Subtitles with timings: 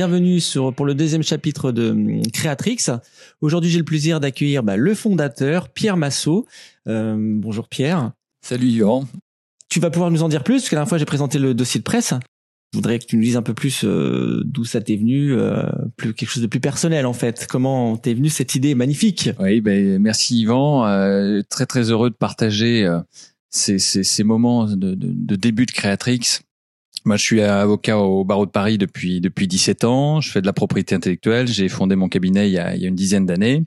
[0.00, 2.86] bienvenue sur pour le deuxième chapitre de hum, Créatrix.
[3.42, 6.46] Aujourd'hui, j'ai le plaisir d'accueillir bah, le fondateur Pierre Massot.
[6.88, 8.12] Euh, bonjour Pierre.
[8.40, 9.04] Salut Yvan.
[9.68, 11.52] Tu vas pouvoir nous en dire plus parce que la dernière fois j'ai présenté le
[11.52, 12.14] dossier de presse.
[12.72, 15.64] Je voudrais que tu nous dises un peu plus euh, d'où ça t'est venu, euh,
[15.98, 17.46] plus quelque chose de plus personnel en fait.
[17.46, 19.28] Comment t'es venu cette idée magnifique?
[19.38, 20.86] Oui, ben merci Yvan.
[20.86, 23.00] Euh, très très heureux de partager euh,
[23.50, 26.40] ces, ces, ces, moments de, de, de, début de Créatrix
[27.04, 30.20] moi, je suis avocat au barreau de Paris depuis depuis 17 ans.
[30.20, 31.48] Je fais de la propriété intellectuelle.
[31.48, 33.64] J'ai fondé mon cabinet il y a, il y a une dizaine d'années.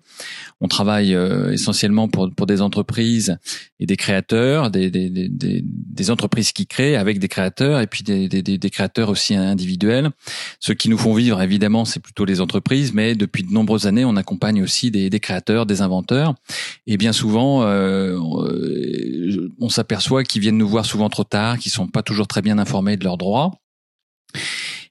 [0.62, 3.38] On travaille euh, essentiellement pour pour des entreprises
[3.80, 5.30] et des créateurs, des, des, des,
[5.62, 10.12] des, entreprises qui créent avec des créateurs et puis des, des, des créateurs aussi individuels.
[10.62, 14.06] Ceux qui nous font vivre, évidemment, c'est plutôt les entreprises, mais depuis de nombreuses années,
[14.06, 16.36] on accompagne aussi des, des créateurs, des inventeurs.
[16.88, 18.18] Et bien souvent, euh,
[19.60, 22.58] on s'aperçoit qu'ils viennent nous voir souvent trop tard, qu'ils sont pas toujours très bien
[22.60, 23.52] informés de leurs droit.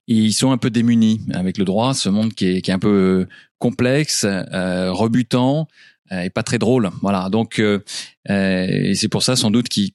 [0.08, 2.78] Ils sont un peu démunis avec le droit, ce monde qui est, qui est un
[2.78, 5.68] peu euh, complexe, euh, rebutant
[6.10, 6.90] euh, et pas très drôle.
[7.02, 7.28] Voilà.
[7.30, 7.62] Donc,
[8.26, 9.92] c'est pour ça sans doute qu'ils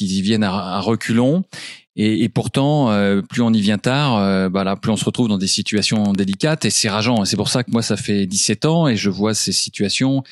[0.00, 1.44] y viennent à, reculons.
[1.96, 2.88] Et, pourtant,
[3.28, 6.70] plus on y vient tard, bah plus on se retrouve dans des situations délicates et
[6.70, 7.24] c'est rageant.
[7.24, 10.24] C'est pour ça que moi, ça fait 17 ans et je vois ces situations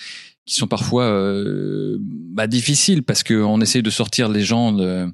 [0.44, 5.06] qui sont parfois euh, bah, difficiles parce qu'on essaie de sortir les gens de,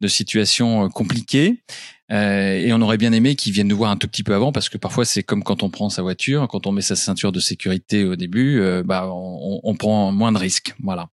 [0.00, 1.62] de situations euh, compliquées.
[2.10, 4.52] Euh, et on aurait bien aimé qu'ils viennent nous voir un tout petit peu avant
[4.52, 7.32] parce que parfois c'est comme quand on prend sa voiture, quand on met sa ceinture
[7.32, 10.74] de sécurité au début, euh, bah on, on, prend moins de risques.
[10.82, 11.08] Voilà.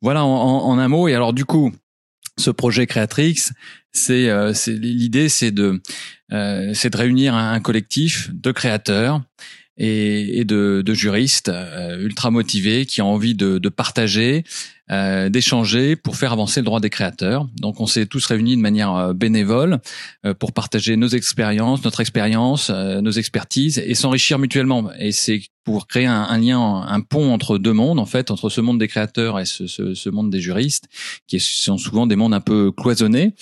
[0.00, 1.08] Voilà en, en, un mot.
[1.08, 1.72] Et alors du coup,
[2.38, 3.48] ce projet Créatrix,
[3.90, 5.82] c'est euh, l'idée, c'est de
[6.30, 9.20] c'est de réunir un collectif de créateurs
[9.78, 14.44] et, et de, de, juristes euh, ultra motivés qui ont envie de, de partager,
[14.90, 17.48] euh, d'échanger pour faire avancer le droit des créateurs.
[17.60, 19.78] Donc on s'est tous réunis de manière euh, bénévole
[20.26, 24.90] euh, pour partager nos expériences, notre expérience, nos expertises et s'enrichir mutuellement.
[24.98, 28.60] Et c'est pour créer un, lien, un pont entre deux mondes, en fait, entre ce
[28.60, 30.88] monde des créateurs et ce, ce, ce monde des juristes,
[31.26, 33.34] qui sont souvent des mondes un peu cloisonnés.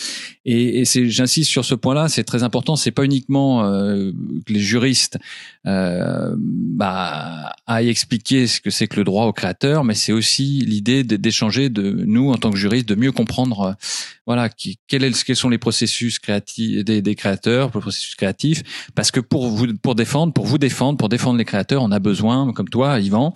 [0.44, 2.76] Et, et c'est, j'insiste sur ce point-là, c'est très important.
[2.76, 4.12] C'est pas uniquement euh,
[4.46, 5.18] que les juristes
[5.66, 10.60] euh, bah, aillent expliquer ce que c'est que le droit aux créateurs, mais c'est aussi
[10.60, 13.72] l'idée d'échanger changer de nous en tant que juristes, de mieux comprendre, euh,
[14.26, 18.62] voilà, qui, quels sont les processus créatifs des, créateurs, les processus créatifs,
[18.94, 21.98] parce que pour vous, pour défendre, pour vous défendre, pour défendre les créateurs, on a
[21.98, 22.09] besoin,
[22.54, 23.32] comme toi, Yvan,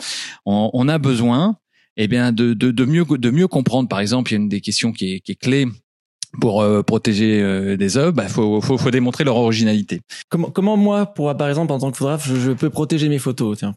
[0.47, 1.57] on, a besoin,
[1.97, 3.89] eh bien, de, de, de mieux, de mieux comprendre.
[3.89, 5.67] Par exemple, il y a une des questions qui est, clé
[6.41, 10.01] pour euh, protéger euh, des œuvres, bah, faut, démontrer leur originalité.
[10.29, 13.19] Comment, comment moi, pour par exemple en tant que photographe, je, je peux protéger mes
[13.19, 13.75] photos Tiens?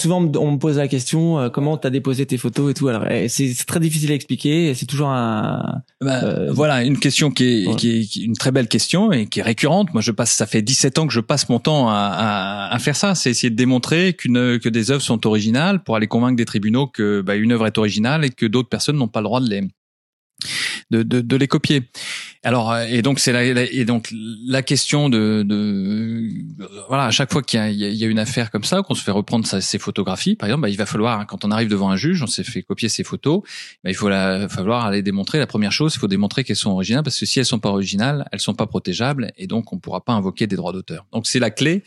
[0.00, 2.88] Souvent, on me pose la question euh, comment t'as déposé tes photos et tout.
[2.88, 4.74] Alors, eh, c'est très difficile à expliquer.
[4.74, 5.82] C'est toujours un.
[6.00, 9.40] Bah, euh, voilà, une question qui est, qui est, une très belle question et qui
[9.40, 9.92] est récurrente.
[9.92, 12.78] Moi, je passe, ça fait 17 ans que je passe mon temps à, à, à
[12.78, 13.14] faire ça.
[13.14, 16.86] C'est essayer de démontrer qu'une que des œuvres sont originales pour aller convaincre des tribunaux
[16.86, 19.50] que bah, une œuvre est originale et que d'autres personnes n'ont pas le droit de
[19.50, 19.62] les
[20.90, 21.82] de, de, de les copier.
[22.42, 24.08] Alors euh, et donc c'est la, et donc
[24.46, 26.28] la question de, de
[26.88, 29.10] voilà à chaque fois qu'il y, y a, une affaire comme ça qu'on se fait
[29.10, 31.96] reprendre sa, ses photographies par exemple bah, il va falloir quand on arrive devant un
[31.96, 33.42] juge on s'est fait copier ses photos
[33.84, 35.38] bah, il faut la, falloir aller démontrer.
[35.38, 37.70] La première chose il faut démontrer qu'elles sont originales parce que si elles sont pas
[37.70, 41.06] originales elles sont pas protégeables et donc on pourra pas invoquer des droits d'auteur.
[41.12, 41.82] Donc c'est la clé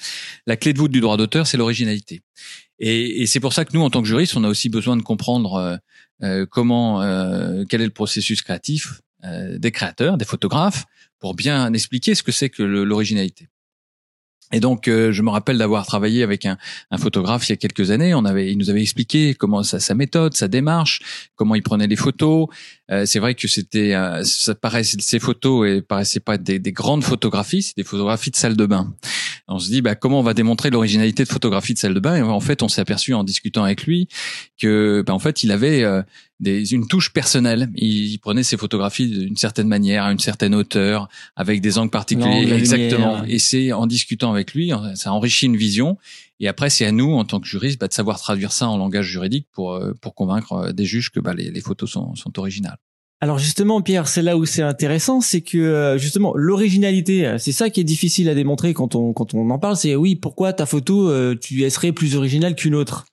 [0.45, 2.21] la clé de voûte du droit d'auteur c'est l'originalité.
[2.79, 4.97] Et, et c'est pour ça que nous en tant que juriste on a aussi besoin
[4.97, 5.79] de comprendre
[6.23, 10.85] euh, comment euh, quel est le processus créatif euh, des créateurs, des photographes,
[11.19, 13.47] pour bien expliquer ce que c'est que l'originalité.
[14.53, 16.57] Et donc, euh, je me rappelle d'avoir travaillé avec un,
[16.91, 18.13] un, photographe il y a quelques années.
[18.13, 21.01] On avait, il nous avait expliqué comment sa, sa méthode, sa démarche,
[21.35, 22.47] comment il prenait les photos.
[22.91, 26.71] Euh, c'est vrai que c'était, euh, ça paraissait ces photos et paraissaient pas des, des
[26.71, 28.93] grandes photographies, c'est des photographies de salle de bain.
[29.49, 32.15] On se dit, bah, comment on va démontrer l'originalité de photographie de salle de bain?
[32.15, 34.07] Et en fait, on s'est aperçu en discutant avec lui
[34.59, 36.01] que, bah, en fait, il avait euh,
[36.39, 37.69] des, une touche personnelle.
[37.75, 42.53] Il, prenait ses photographies d'une certaine manière, à une certaine hauteur, avec des angles particuliers.
[42.53, 43.23] Exactement.
[43.25, 45.97] Et c'est en discutant avec lui, ça enrichit une vision.
[46.39, 48.77] Et après, c'est à nous, en tant que juriste, bah, de savoir traduire ça en
[48.77, 52.15] langage juridique pour euh, pour convaincre euh, des juges que bah, les, les photos sont,
[52.15, 52.77] sont originales.
[53.23, 57.69] Alors justement, Pierre, c'est là où c'est intéressant, c'est que euh, justement l'originalité, c'est ça
[57.69, 59.77] qui est difficile à démontrer quand on quand on en parle.
[59.77, 63.05] C'est oui, pourquoi ta photo, tu serait plus originale qu'une autre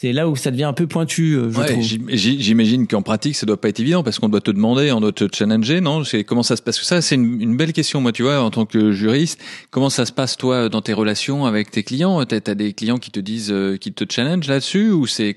[0.00, 3.44] c'est là où ça devient un peu pointu, euh, je Ouais, J'imagine qu'en pratique, ça
[3.44, 6.04] doit pas être évident parce qu'on doit te demander, on doit te challenger, non?
[6.04, 8.50] C'est comment ça se passe ça, c'est une, une belle question, moi, tu vois, en
[8.50, 9.38] tant que juriste.
[9.70, 12.24] Comment ça se passe toi dans tes relations avec tes clients?
[12.24, 15.36] T'as as des clients qui te disent, euh, qui te challenge là-dessus ou c'est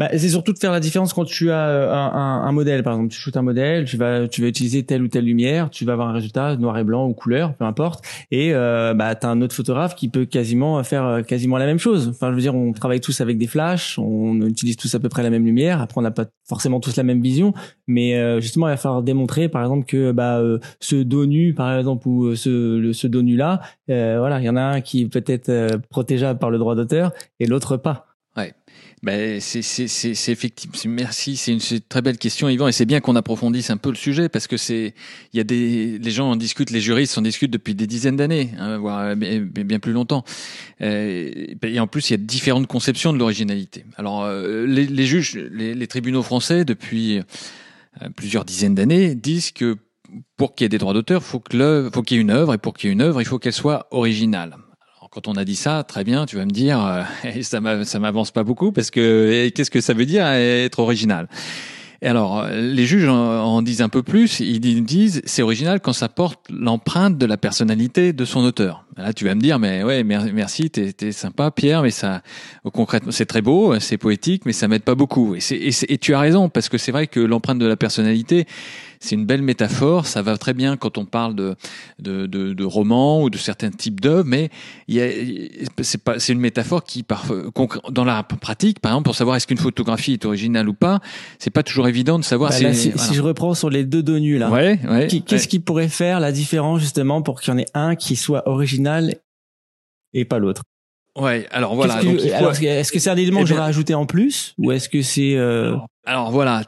[0.00, 2.82] Bah, c'est surtout de faire la différence quand tu as euh, un, un, un modèle,
[2.82, 5.70] par exemple, tu shootes un modèle, tu vas tu vas utiliser telle ou telle lumière,
[5.70, 9.14] tu vas avoir un résultat noir et blanc ou couleur, peu importe, et euh, bah
[9.14, 12.08] t'as un autre photographe qui peut quasiment faire quasiment la même chose.
[12.08, 15.08] Enfin, je veux dire, on travaille tous avec des flashs, on utilise tous à peu
[15.08, 15.80] près la même lumière.
[15.80, 17.54] Après, on n'a pas forcément tous la même vision,
[17.86, 21.54] mais euh, justement, il va falloir démontrer, par exemple, que bah euh, ce dos nu,
[21.54, 24.62] par exemple, ou euh, ce le, ce dos nu là, voilà, il y en a
[24.62, 28.06] un qui est peut-être euh, protégeable par le droit d'auteur et l'autre pas.
[29.04, 30.74] Ben, c'est effectivement.
[30.86, 33.96] Merci, c'est une, très belle question, Yvan, et c'est bien qu'on approfondisse un peu le
[33.96, 34.94] sujet parce que c'est
[35.34, 38.16] il y a des les gens en discutent, les juristes en discutent depuis des dizaines
[38.16, 40.24] d'années, hein, voire bien, bien plus longtemps.
[40.80, 41.30] Euh,
[41.62, 43.84] et en plus, il y a différentes conceptions de l'originalité.
[43.98, 49.76] Alors, euh, les, juges, les, tribunaux français depuis euh, plusieurs dizaines d'années disent que
[50.38, 52.54] pour qu'il y ait des droits d'auteur, faut que faut qu'il y ait une œuvre,
[52.54, 54.56] et pour qu'il y ait une œuvre, il faut qu'elle soit originale.
[55.14, 57.02] Quand on a dit ça, très bien, tu vas me dire, euh,
[57.42, 61.28] ça m'a- ça m'avance pas beaucoup parce que qu'est-ce que ça veut dire être original?
[62.02, 64.40] Et alors, euh, les juges en, en disent un peu plus.
[64.40, 68.84] Ils di- disent c'est original quand ça porte l'empreinte de la personnalité de son auteur.
[68.96, 72.20] Là, tu vas me dire, mais ouais, mer- merci, t'es sympa, Pierre, mais ça,
[72.72, 75.34] concrètement, c'est très beau, c'est poétique, mais ça m'aide pas beaucoup.
[75.36, 78.46] Et tu as raison parce que c'est vrai que l'empreinte de la personnalité,
[79.04, 80.06] c'est une belle métaphore.
[80.06, 81.54] Ça va très bien quand on parle de
[81.98, 84.50] de, de, de romans ou de certains types d'œuvres, mais
[85.82, 87.26] c'est pas, c'est une métaphore qui, par,
[87.90, 91.00] dans la pratique, par exemple, pour savoir est-ce qu'une photographie est originale ou pas,
[91.38, 92.64] c'est pas toujours évident de savoir Bah, si.
[92.64, 93.02] là, si, voilà.
[93.08, 95.06] si je reprends sur les deux dos nus là, Ouais, ouais.
[95.08, 95.48] qu'est-ce ouais.
[95.48, 99.14] qui pourrait faire la différence justement pour qu'il y en ait un qui soit original
[100.12, 100.62] et pas l'autre?
[101.16, 102.00] Ouais, alors voilà.
[102.02, 105.00] Est-ce que c'est un élément Eh que j'aurais bien- ajouté en plus ou est-ce que
[105.02, 106.60] c'est euh, Alors voilà,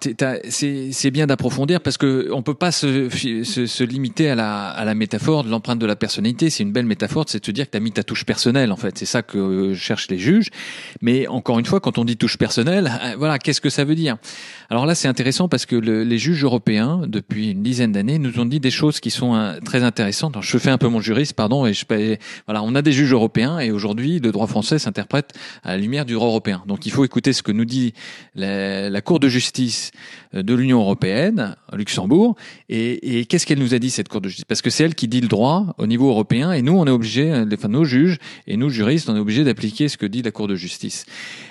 [0.48, 3.10] c'est bien d'approfondir parce que on peut pas se,
[3.44, 6.48] se, se limiter à la, à la métaphore de l'empreinte de la personnalité.
[6.48, 8.72] C'est une belle métaphore, c'est de se dire que tu as mis ta touche personnelle
[8.72, 8.96] en fait.
[8.96, 10.48] C'est ça que euh, cherchent les juges.
[11.02, 13.94] Mais encore une fois, quand on dit touche personnelle, euh, voilà, qu'est-ce que ça veut
[13.94, 14.16] dire?
[14.70, 18.40] Alors là, c'est intéressant parce que le- les juges européens, depuis une dizaine d'années, nous
[18.40, 20.34] ont dit des choses qui sont euh, très intéressantes.
[20.40, 21.84] Je fais un peu mon juriste, pardon, et je
[22.46, 26.06] voilà, on a des juges européens et aujourd'hui, le droit français s'interprète à la lumière
[26.06, 26.62] du droit européen.
[26.66, 27.92] Donc, il faut écouter ce que nous dit
[28.34, 29.90] la, la Cour de justice
[30.34, 32.36] euh, de l'Union européenne, Luxembourg,
[32.68, 34.44] et, qu'est-ce qu'elle nous a dit cette Cour de justice?
[34.44, 36.90] Parce que c'est elle qui dit le droit au niveau européen, et nous, on est
[36.90, 40.22] obligé, euh, enfin nos juges et nous juristes, on est obligés d'appliquer ce que dit
[40.22, 41.06] la Cour de justice.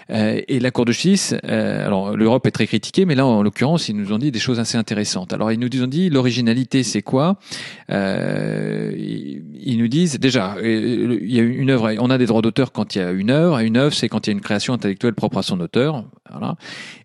[0.10, 3.90] Euh, et la Cour de justice, alors l'Europe est très critiquée, mais là, en l'occurrence,
[3.90, 5.34] ils nous ont dit des choses assez intéressantes.
[5.34, 7.38] Alors, ils nous ont dit l'originalité, c'est quoi?
[7.90, 9.42] Ils,
[9.78, 13.00] nous disent déjà, il y a une œuvre, on a des droits d'auteur quand il
[13.00, 15.14] y a une œuvre, et une œuvre, c'est quand il y a une création intellectuelle
[15.14, 16.06] propre à son auteur,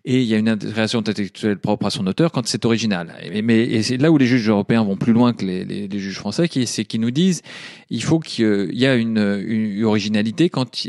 [0.05, 3.13] Et il y a une création intellectuelle propre à son auteur quand c'est original.
[3.23, 6.47] Et, mais c'est là où les juges européens vont plus loin que les, juges français,
[6.47, 7.41] qui, c'est qu'ils nous disent
[7.89, 10.87] il faut qu'il y a une, originalité quand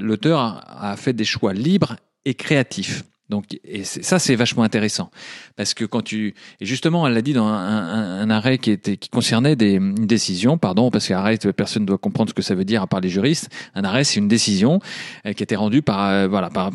[0.00, 3.04] l'auteur a fait des choix libres et créatifs.
[3.28, 5.10] Donc, et ça, c'est vachement intéressant.
[5.56, 9.08] Parce que quand tu, et justement, elle l'a dit dans un, arrêt qui était, qui
[9.08, 12.64] concernait des, une décision, pardon, parce qu'arrêt, personne ne doit comprendre ce que ça veut
[12.64, 13.50] dire à part les juristes.
[13.74, 14.78] Un arrêt, c'est une décision
[15.26, 16.70] euh, qui a été rendue par, euh, voilà, par,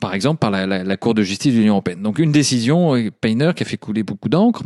[0.00, 2.02] par, exemple, par la, Cour de justice de l'Union européenne.
[2.02, 4.62] Donc, une décision, euh, Painer, qui a fait couler beaucoup d'encre.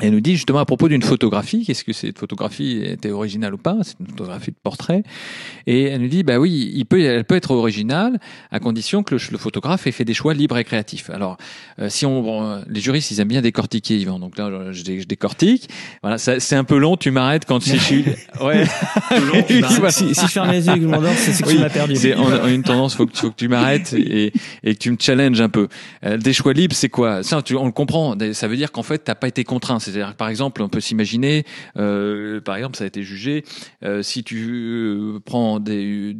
[0.00, 3.58] Elle nous dit justement à propos d'une photographie, qu'est-ce que cette photographie était originale ou
[3.58, 5.04] pas C'est une photographie de portrait.
[5.68, 8.18] Et elle nous dit, bah oui, il peut, elle peut être originale
[8.50, 11.08] à condition que le, le photographe ait fait des choix libres et créatifs.
[11.10, 11.36] Alors,
[11.78, 14.18] euh, si on, bon, les juristes, ils aiment bien décortiquer, Yvan.
[14.18, 15.68] Donc là, je, dé- je décortique.
[16.02, 16.96] Voilà, ça- c'est un peu long.
[16.96, 18.04] Tu m'arrêtes quand si je suis,
[18.42, 18.64] ouais.
[19.90, 21.70] si, si je ferme les yeux et que je m'endors, c'est que Oui, tu m'as
[21.70, 21.94] perdu.
[21.96, 24.32] C'est en, en une tendance, faut que, faut que tu m'arrêtes et,
[24.64, 25.68] et que tu me challenges un peu.
[26.04, 27.22] Euh, des choix libres, c'est quoi?
[27.22, 28.16] Ça, tu, on le comprend.
[28.32, 29.78] Ça veut dire qu'en fait, t'as pas été contraint.
[29.82, 31.44] C'est-à-dire, par exemple, on peut s'imaginer,
[31.76, 33.44] euh, par exemple, ça a été jugé,
[33.84, 36.16] euh, si tu euh, prends des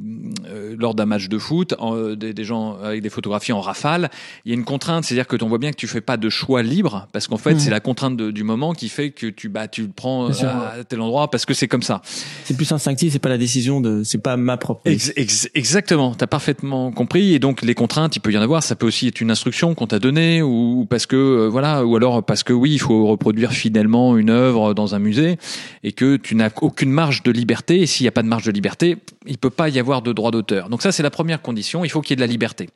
[0.79, 4.11] lors d'un match de foot, en- des, des gens avec des photographies en rafale,
[4.45, 6.29] il y a une contrainte, c'est-à-dire que on voit bien que tu fais pas de
[6.29, 7.59] choix libre, parce qu'en fait, Mhm.
[7.59, 10.49] c'est la contrainte de- du moment qui fait que tu bah tu le prends sûr.
[10.49, 12.01] à tel endroit parce que c'est comme ça.
[12.45, 14.83] C'est plus instinctif, c'est pas la décision de, c'est pas ma propre.
[14.85, 17.35] Ex- ex- exactement, tu as parfaitement compris.
[17.35, 18.63] Et donc les contraintes, il peut y en avoir.
[18.63, 21.85] Ça peut aussi être une instruction qu'on t'a donnée, ou ou parce que euh, voilà,
[21.85, 25.39] ou alors parce que oui, il faut reproduire fidèlement une œuvre dans un musée
[25.83, 27.81] et que tu n'as aucune marge de liberté.
[27.81, 30.13] Et s'il n'y a pas de marge de liberté, il peut pas y avoir de
[30.13, 30.69] droit d'auteur.
[30.69, 31.85] Donc ça, c'est la première condition.
[31.85, 32.69] Il faut qu'il y ait de la liberté.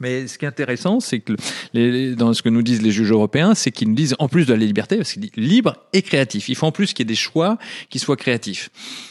[0.00, 1.34] Mais ce qui est intéressant, c'est que
[1.74, 4.46] les, dans ce que nous disent les juges européens, c'est qu'ils nous disent en plus
[4.46, 6.48] de la liberté, parce qu'ils disent libre et créatif.
[6.48, 7.58] Il faut en plus qu'il y ait des choix
[7.90, 8.70] qui soient créatifs.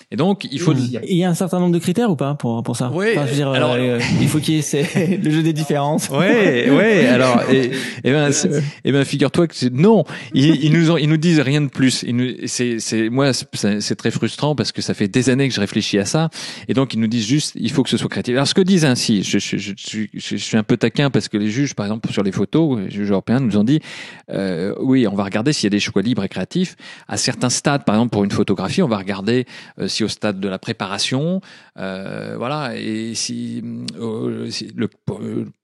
[0.10, 0.74] Et donc, il faut.
[0.74, 2.90] Il y a un certain nombre de critères ou pas pour pour ça?
[2.94, 3.08] Oui.
[3.12, 5.52] Enfin, je veux dire, alors, euh, il faut qu'il y ait c'est le jeu des
[5.52, 6.08] différences.
[6.10, 7.08] Ouais, ouais.
[7.08, 7.72] Alors, et,
[8.06, 8.32] et ben,
[8.86, 10.06] et ben, figure-toi que c'est non.
[10.34, 12.04] Ils, ils nous ont, ils nous disent rien de plus.
[12.08, 15.54] Ils nous, c'est, c'est, moi, c'est très frustrant parce que ça fait des années que
[15.54, 16.30] je réfléchis à ça.
[16.70, 18.34] Et donc, ils nous disent juste, il faut que ce soit créatif.
[18.34, 19.74] Alors, ce que disent ainsi, je, je, je,
[20.14, 22.90] je suis un peu taquin parce que les juges, par exemple, sur les photos, les
[22.90, 23.80] juges européens nous ont dit,
[24.32, 26.76] euh, oui, on va regarder s'il y a des choix libres et créatifs.
[27.08, 29.46] À certains stades, par exemple, pour une photographie, on va regarder
[29.80, 31.42] euh, si au stade de la préparation,
[31.78, 33.64] euh, voilà, et si,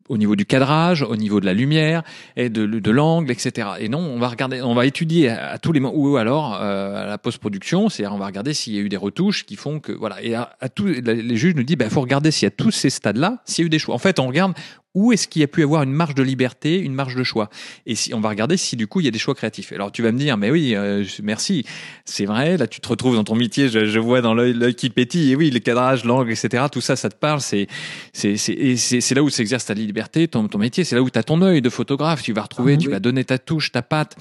[0.10, 2.04] au niveau du cadrage, au niveau de la lumière
[2.36, 3.70] et de, l'angle, etc.
[3.80, 7.06] Et non, on va regarder, on va étudier à, tous les moments, ou alors à
[7.06, 9.92] la post-production, c'est-à-dire on va regarder s'il y a eu des retouches qui font que
[9.92, 10.22] voilà.
[10.22, 12.90] Et à, tous les juges nous disent, il faut regarder s'il y a tous ces
[12.90, 13.96] stades-là, s'il y a eu des choix.
[13.96, 14.54] En fait, on regarde
[14.96, 17.50] où est-ce qu'il y a pu avoir une marge de liberté, une marge de choix?
[17.86, 19.72] Et si on va regarder si du coup il y a des choix créatifs.
[19.72, 21.66] Alors tu vas me dire, mais oui, euh, merci,
[22.06, 22.58] c'est vrai.
[22.58, 23.70] Là, tu te retrouves dans ton métier.
[23.70, 25.32] Je, je vois dans l'œil qui pétille.
[25.32, 26.66] Et oui, le cadrage, l'angle, etc.
[26.72, 27.42] Tout ça, ça te parle.
[27.42, 27.68] C'est
[28.14, 30.84] c'est c'est là où s'exerce ta liberté, ton ton métier.
[30.84, 32.22] C'est là où tu as ton œil de photographe.
[32.22, 32.94] Tu vas retrouver, Ah, tu oui.
[32.94, 34.16] vas donner ta touche, ta patte.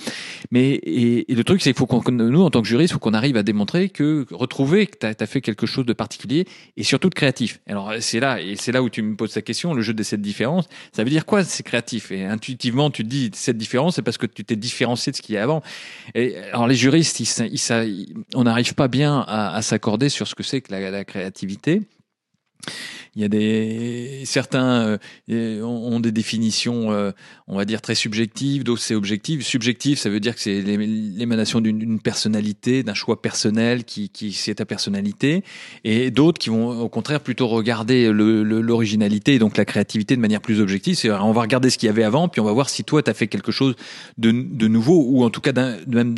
[0.50, 2.94] Mais et, et le truc, c'est qu'il faut qu'on nous en tant que juriste, il
[2.94, 6.46] faut qu'on arrive à démontrer que retrouver que tu as, fait quelque chose de particulier
[6.76, 7.60] et surtout de créatif.
[7.66, 9.74] Alors c'est là et c'est là où tu me poses ta question.
[9.74, 10.20] Le jeu de cette
[10.92, 12.12] ça veut dire quoi C'est créatif?
[12.12, 15.22] Et intuitivement tu te dis cette différence, c'est parce que tu t'es différencié de ce
[15.22, 15.62] qu'il y a avant.
[16.14, 20.42] Et alors les juristes, ils, ils, on n'arrive pas bien à, s'accorder sur ce que
[20.42, 21.82] c'est que la créativité.
[23.14, 24.98] Il y a des certains
[25.30, 27.10] euh, ont des définitions, euh,
[27.46, 29.44] on va dire très subjectives, d'autres c'est objectif.
[29.44, 34.32] Subjectif, ça veut dire que c'est l'é- l'émanation d'une personnalité, d'un choix personnel qui qui
[34.32, 35.44] c'est ta personnalité,
[35.84, 40.40] et d'autres qui vont au contraire plutôt regarder l'originalité et donc la créativité de manière
[40.40, 40.94] plus objective.
[40.94, 43.02] C'est on va regarder ce qu'il y avait avant, puis on va voir si toi
[43.02, 43.74] tu as fait quelque chose
[44.16, 45.52] de, de nouveau ou en tout cas
[45.86, 46.14] même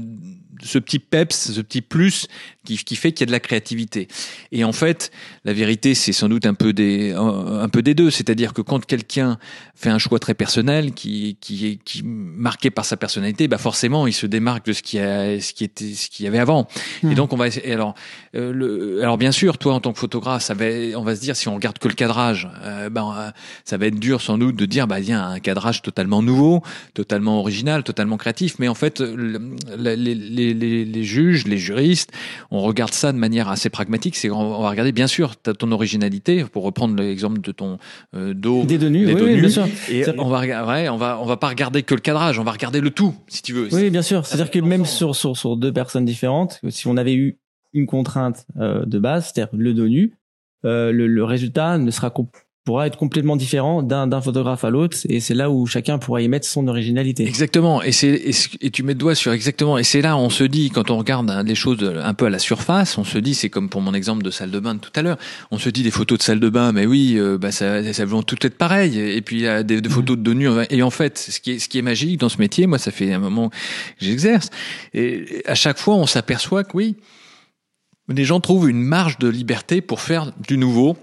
[0.62, 2.28] ce petit peps, ce petit plus
[2.64, 4.08] qui, qui fait qu'il y a de la créativité.
[4.52, 5.10] Et en fait,
[5.44, 8.10] la vérité, c'est sans doute un peu des, un, peu des deux.
[8.10, 9.38] C'est-à-dire que quand quelqu'un
[9.74, 14.06] fait un choix très personnel, qui, qui est qui marqué par sa personnalité, bah forcément,
[14.06, 16.66] il se démarque de ce qui a, ce qui était, ce qu'il y avait avant.
[17.02, 17.12] Hmm.
[17.12, 17.94] Et donc, on va, et alors,
[18.34, 20.64] euh, le, alors bien sûr, toi, en tant que photographe, ça va,
[20.96, 23.30] on va se dire, si on regarde que le cadrage, euh, ben, euh,
[23.64, 26.22] ça va être dur sans doute de dire, bah, il y a un cadrage totalement
[26.22, 26.62] nouveau,
[26.94, 28.56] totalement original, totalement créatif.
[28.58, 32.10] Mais en fait, le- le- les, les, les, les juges, les juristes,
[32.54, 34.16] on regarde ça de manière assez pragmatique.
[34.16, 37.78] C'est on va regarder, bien sûr, t'as ton originalité, pour reprendre l'exemple de ton
[38.14, 38.64] euh, dos.
[38.64, 39.40] Des deux nus, Des oui, dos oui, nus.
[39.40, 39.66] bien sûr.
[39.90, 42.52] Et on va, ouais, on va, on va pas regarder que le cadrage, on va
[42.52, 43.68] regarder le tout, si tu veux.
[43.72, 44.24] Oui, bien sûr.
[44.24, 47.38] C'est-à-dire que même sur, sur, sur deux personnes différentes, si on avait eu
[47.72, 50.16] une contrainte euh, de base, c'est-à-dire le dos nu,
[50.64, 52.10] euh, le, le résultat ne sera
[52.64, 56.22] pourra être complètement différent d'un d'un photographe à l'autre, et c'est là où chacun pourra
[56.22, 57.26] y mettre son originalité.
[57.26, 58.22] Exactement, et c'est
[58.60, 60.96] et, tu mets le doigt sur exactement, et c'est là on se dit quand on
[60.96, 63.82] regarde hein, les choses un peu à la surface, on se dit c'est comme pour
[63.82, 65.18] mon exemple de salle de bain de tout à l'heure,
[65.50, 68.04] on se dit des photos de salle de bain, mais oui, euh, bah ça, ça
[68.06, 70.82] vont toutes être pareilles, et puis il y a des, des photos de nus, et
[70.82, 73.12] en fait ce qui est ce qui est magique dans ce métier, moi ça fait
[73.12, 73.56] un moment que
[74.00, 74.48] j'exerce,
[74.94, 76.96] et à chaque fois on s'aperçoit que oui,
[78.08, 80.96] les gens trouvent une marge de liberté pour faire du nouveau,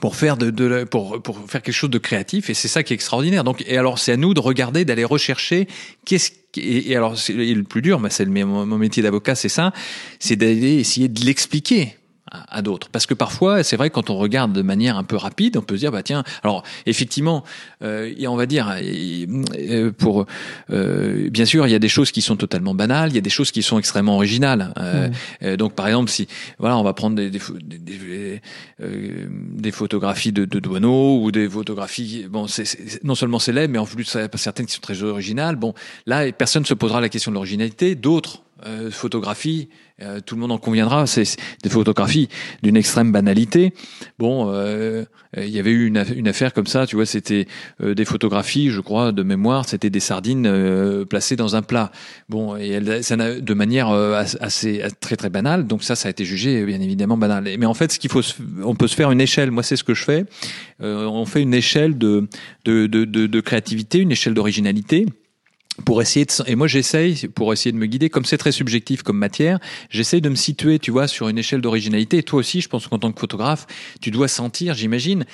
[0.00, 2.92] pour faire de, de pour pour faire quelque chose de créatif et c'est ça qui
[2.92, 3.44] est extraordinaire.
[3.44, 5.68] Donc et alors c'est à nous de regarder d'aller rechercher
[6.04, 9.48] qu'est-ce et, et alors c'est le plus dur mais c'est mon, mon métier d'avocat c'est
[9.48, 9.72] ça
[10.18, 11.95] c'est d'aller essayer de l'expliquer
[12.30, 12.88] à, à d'autres.
[12.90, 15.74] Parce que parfois c'est vrai quand on regarde de manière un peu rapide on peut
[15.76, 17.44] se dire bah tiens alors effectivement
[17.82, 20.26] euh, et on va dire euh, pour
[20.70, 23.22] euh, bien sûr il y a des choses qui sont totalement banales il y a
[23.22, 25.12] des choses qui sont extrêmement originales Euh, Mm.
[25.44, 26.26] euh, donc par exemple si
[26.58, 28.40] voilà on va prendre des des, des, des,
[28.82, 33.72] euh, des photographies de, de douaneaux ou des photographies bon c'est c'est- non seulement célèbres
[33.72, 34.04] mais en plus
[34.36, 35.56] certaines qui sont très originales.
[35.56, 35.74] Bon
[36.06, 39.68] là personne ne se posera la question de l'originalité d'autres euh, photographies
[40.02, 41.24] euh, tout le monde en conviendra c'est
[41.62, 42.28] des photographies
[42.62, 43.72] d'une extrême banalité.
[44.18, 45.04] Bon euh,
[45.36, 47.46] il y avait eu une, une affaire comme ça tu vois c'était
[47.82, 51.92] euh, des photographies je crois de mémoire c'était des sardines euh, placées dans un plat.
[52.28, 56.08] Bon et elle, ça de manière euh, as- assez, très très banale donc ça ça
[56.08, 57.44] a été jugé bien évidemment banal.
[57.58, 58.22] Mais en fait ce qu'il faut
[58.62, 59.50] on peut se faire une échelle.
[59.50, 60.24] Moi c'est ce que je fais.
[60.80, 62.28] On fait une échelle de,
[62.66, 65.06] de, de, de créativité une échelle d'originalité
[65.84, 69.02] pour essayer de et moi j'essaye pour essayer de me guider comme c'est très subjectif
[69.02, 69.58] comme matière
[69.90, 72.18] j'essaye de me situer tu vois sur une échelle d'originalité.
[72.18, 73.66] Et toi aussi je pense qu'en tant que photographe
[74.00, 75.24] tu dois sentir j'imagine.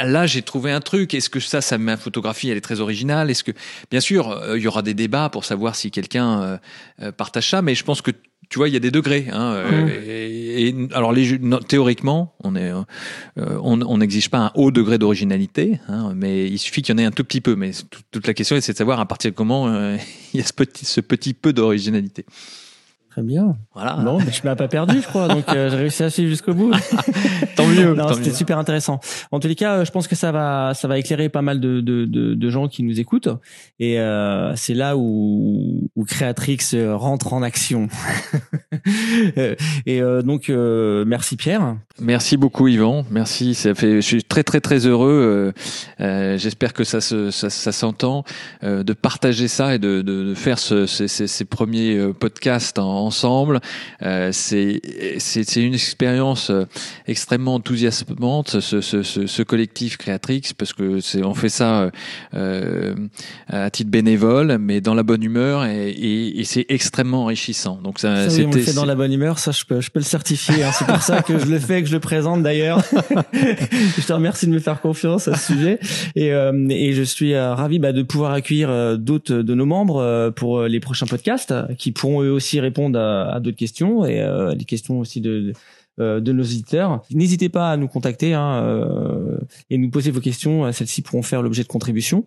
[0.00, 1.12] Là, j'ai trouvé un truc.
[1.12, 3.30] Est-ce que ça, ça ma photographie, elle est très originale?
[3.30, 3.50] Est-ce que,
[3.90, 6.58] bien sûr, euh, il y aura des débats pour savoir si quelqu'un euh,
[7.02, 8.12] euh, partage ça, mais je pense que
[8.48, 9.26] tu vois, il y a des degrés.
[9.32, 9.88] Hein, euh, Mm.
[10.06, 11.38] et, et- alors, les,
[11.68, 16.82] théoriquement, on est, euh, on n'exige pas un haut degré d'originalité, hein, mais il suffit
[16.82, 17.54] qu'il y en ait un tout petit peu.
[17.56, 19.96] Mais tout- toute la question, c'est de savoir à partir de comment euh,
[20.34, 22.24] il y a ce petit, ce petit peu d'originalité.
[23.18, 23.56] Très bien.
[23.74, 23.96] Voilà.
[23.96, 25.26] Non, mais je m'as pas perdu, je crois.
[25.26, 26.70] Donc euh, j'ai réussi à suivre jusqu'au bout.
[27.56, 27.96] Tant mieux.
[28.14, 29.00] C'était super intéressant.
[29.32, 31.58] En tous les cas, euh, je pense que ça va, ça va éclairer pas mal
[31.58, 33.28] de, de, de, de gens qui nous écoutent.
[33.80, 37.88] Et euh, c'est là où, où Creatrix euh, rentre en action.
[39.36, 39.54] Euh,
[39.86, 41.76] et euh, donc, euh, merci Pierre.
[42.00, 43.54] Merci beaucoup Yvan, merci.
[43.54, 45.52] Ça fait, je suis très très très heureux.
[45.98, 48.24] J'espère que ça se, ça, ça s'entend
[48.62, 52.78] euh, de partager ça et de, de, de faire ce, ces, ces, ces premiers podcasts
[52.78, 53.60] en- ensemble.
[54.02, 56.64] Euh, c'est une expérience euh,
[57.06, 61.90] extrêmement enthousiasmante ce, ce, ce, ce collectif Créatrix parce que on fait ça
[62.34, 62.94] euh,
[63.48, 67.80] à titre bénévole mais dans la bonne humeur et, et, et c'est extrêmement enrichissant.
[67.82, 69.90] Donc ça, Ça, oui, on le fait dans la bonne humeur, ça je peux, je
[69.90, 70.62] peux le certifier.
[70.62, 70.70] hein.
[70.72, 72.82] C'est pour ça que je le fais, que je le présente d'ailleurs.
[73.32, 75.78] je te remercie de me faire confiance à ce sujet.
[76.14, 80.62] Et, euh, et je suis ravi bah, de pouvoir accueillir d'autres de nos membres pour
[80.62, 84.98] les prochains podcasts qui pourront eux aussi répondre à, d'autres questions et euh, les questions
[84.98, 85.52] aussi de
[86.00, 87.02] euh, de nos auditeurs.
[87.10, 90.70] N'hésitez pas à nous contacter hein, euh, et nous poser vos questions.
[90.70, 92.24] Celles-ci pourront faire l'objet de contributions.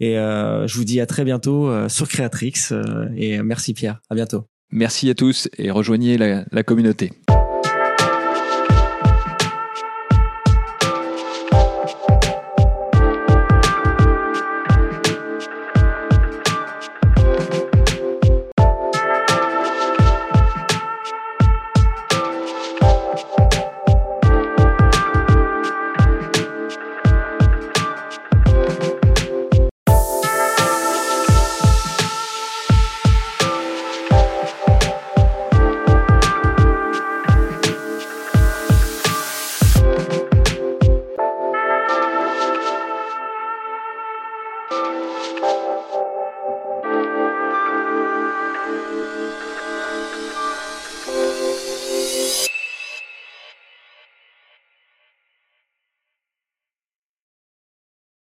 [0.00, 2.54] Et euh, je vous dis à très bientôt euh, sur Creatrix.
[2.72, 4.00] euh, et merci Pierre.
[4.08, 4.44] À bientôt.
[4.72, 7.10] Merci à tous et rejoignez la communauté.